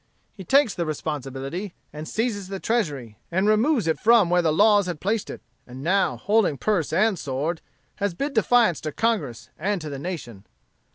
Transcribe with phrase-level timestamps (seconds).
[0.33, 4.87] He takes the responsibility, and seizes the treasury, and removes it from where the laws
[4.87, 7.61] had placed it; and now, holding purse and sword,
[7.97, 10.47] has bid defiance to Congress and to the nation.